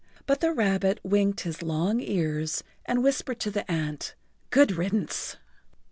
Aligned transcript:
But 0.25 0.39
the 0.39 0.51
rabbit 0.51 0.99
winked 1.03 1.41
his 1.41 1.61
long 1.61 1.99
ears 1.99 2.63
and 2.87 3.03
whispered 3.03 3.39
to 3.41 3.51
the 3.51 3.69
ant: 3.71 4.15
"Good 4.49 4.71
riddance!" 4.71 5.37